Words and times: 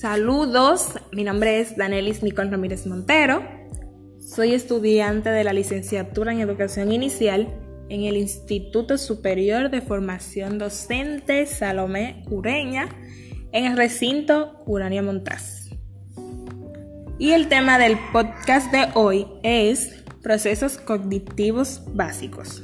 Saludos, 0.00 0.92
mi 1.10 1.24
nombre 1.24 1.58
es 1.58 1.76
Danelis 1.76 2.22
Nicole 2.22 2.52
Ramírez 2.52 2.86
Montero. 2.86 3.42
Soy 4.20 4.54
estudiante 4.54 5.28
de 5.30 5.42
la 5.42 5.52
licenciatura 5.52 6.30
en 6.30 6.38
Educación 6.38 6.92
Inicial 6.92 7.52
en 7.88 8.04
el 8.04 8.16
Instituto 8.16 8.96
Superior 8.96 9.70
de 9.70 9.80
Formación 9.80 10.56
Docente 10.56 11.46
Salomé 11.46 12.22
Ureña 12.30 12.88
en 13.50 13.64
el 13.64 13.76
recinto 13.76 14.62
Urania 14.66 15.02
Montaz. 15.02 15.70
Y 17.18 17.32
el 17.32 17.48
tema 17.48 17.76
del 17.80 17.98
podcast 18.12 18.70
de 18.70 18.86
hoy 18.94 19.26
es 19.42 20.04
procesos 20.22 20.78
cognitivos 20.78 21.82
básicos. 21.92 22.62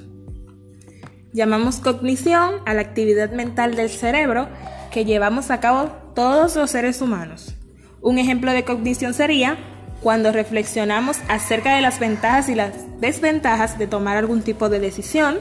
Llamamos 1.33 1.81
cognición 1.81 2.61
a 2.65 2.75
la 2.75 2.83
actividad 2.83 3.33
mental 3.33 3.75
del 3.75 3.91
cerebro 3.91 4.49
que 4.93 5.05
llevamos 5.05 5.51
a 5.51 5.59
cabo 5.59 6.04
todos 6.15 6.57
los 6.57 6.71
seres 6.71 7.01
humanos. 7.01 7.55
Un 8.01 8.19
ejemplo 8.19 8.53
de 8.53 8.65
cognición 8.65 9.15
sería 9.15 9.57
cuando 10.03 10.33
reflexionamos 10.33 11.19
acerca 11.29 11.75
de 11.75 11.81
las 11.81 11.99
ventajas 11.99 12.49
y 12.49 12.55
las 12.55 12.73
desventajas 13.01 13.79
de 13.79 13.87
tomar 13.87 14.17
algún 14.17 14.43
tipo 14.43 14.69
de 14.69 14.79
decisión, 14.79 15.39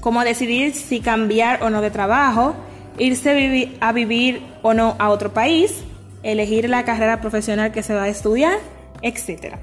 como 0.00 0.22
decidir 0.22 0.74
si 0.74 1.00
cambiar 1.00 1.62
o 1.62 1.70
no 1.70 1.80
de 1.80 1.90
trabajo, 1.90 2.54
irse 2.98 3.76
a 3.80 3.92
vivir 3.92 4.42
o 4.62 4.74
no 4.74 4.96
a 4.98 5.08
otro 5.08 5.32
país, 5.32 5.82
elegir 6.22 6.68
la 6.68 6.84
carrera 6.84 7.20
profesional 7.20 7.72
que 7.72 7.82
se 7.82 7.94
va 7.94 8.04
a 8.04 8.08
estudiar, 8.08 8.58
etc. 9.02 9.56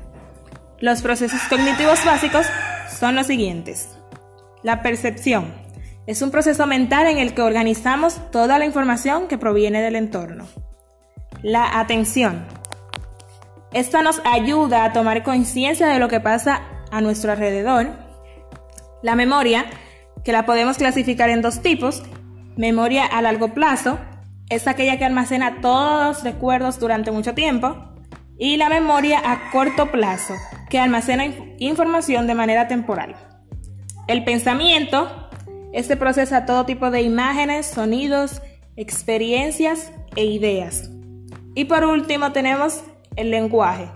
Los 0.80 1.02
procesos 1.02 1.42
cognitivos 1.50 2.04
básicos 2.04 2.48
son 3.00 3.16
los 3.16 3.28
siguientes. 3.28 3.90
La 4.64 4.82
percepción 4.82 5.54
es 6.06 6.22
un 6.22 6.32
proceso 6.32 6.68
mental 6.68 7.08
en 7.08 7.18
el 7.18 7.34
que 7.34 7.42
organizamos 7.42 8.20
toda 8.32 8.60
la 8.60 8.66
información 8.66 9.28
que 9.28 9.38
proviene 9.38 9.82
del 9.82 9.96
entorno. 9.96 10.46
La 11.42 11.80
atención. 11.80 12.46
Esta 13.74 14.02
nos 14.02 14.22
ayuda 14.26 14.84
a 14.84 14.94
tomar 14.94 15.24
conciencia 15.24 15.88
de 15.88 16.00
lo 16.00 16.10
que 16.10 16.20
pasa 16.20 16.62
a 16.92 17.02
nuestro 17.02 17.32
alrededor. 17.32 17.88
La 19.02 19.16
memoria, 19.16 19.66
que 20.24 20.32
la 20.32 20.46
podemos 20.46 20.78
clasificar 20.78 21.30
en 21.30 21.42
dos 21.42 21.62
tipos. 21.62 22.04
Memoria 22.56 23.06
a 23.06 23.22
largo 23.22 23.54
plazo, 23.54 23.98
es 24.50 24.68
aquella 24.68 24.98
que 24.98 25.06
almacena 25.06 25.62
todos 25.62 26.18
los 26.18 26.24
recuerdos 26.24 26.80
durante 26.80 27.12
mucho 27.12 27.34
tiempo. 27.34 27.76
Y 28.38 28.58
la 28.58 28.70
memoria 28.70 29.22
a 29.24 29.52
corto 29.52 29.92
plazo, 29.92 30.34
que 30.70 30.80
almacena 30.80 31.26
información 31.60 32.28
de 32.28 32.36
manera 32.36 32.68
temporal. 32.68 33.16
El 34.08 34.24
pensamiento 34.24 35.23
este 35.74 35.98
procesa 35.98 36.46
todo 36.46 36.66
tipo 36.66 36.92
de 36.92 37.02
imágenes, 37.02 37.66
sonidos, 37.66 38.42
experiencias 38.76 39.92
e 40.16 40.24
ideas. 40.26 40.90
Y 41.56 41.66
por 41.66 41.84
último 41.84 42.32
tenemos 42.32 42.82
el 43.16 43.32
lenguaje, 43.32 43.90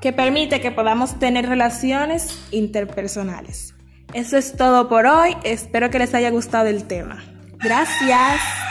que 0.00 0.12
permite 0.12 0.60
que 0.60 0.70
podamos 0.70 1.18
tener 1.18 1.48
relaciones 1.48 2.38
interpersonales. 2.50 3.74
Eso 4.12 4.36
es 4.36 4.56
todo 4.56 4.88
por 4.88 5.06
hoy, 5.06 5.36
espero 5.44 5.90
que 5.90 6.00
les 6.00 6.14
haya 6.14 6.30
gustado 6.30 6.66
el 6.66 6.84
tema. 6.84 7.22
Gracias. 7.58 8.69